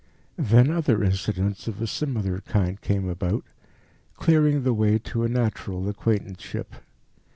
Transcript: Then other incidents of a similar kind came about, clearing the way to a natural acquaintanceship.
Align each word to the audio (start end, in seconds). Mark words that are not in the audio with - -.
Then 0.39 0.71
other 0.71 1.03
incidents 1.03 1.67
of 1.67 1.79
a 1.79 1.85
similar 1.85 2.39
kind 2.41 2.81
came 2.81 3.07
about, 3.07 3.43
clearing 4.15 4.63
the 4.63 4.73
way 4.73 4.97
to 4.97 5.23
a 5.23 5.29
natural 5.29 5.87
acquaintanceship. 5.87 6.73